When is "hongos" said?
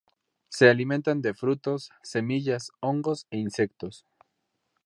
2.79-3.27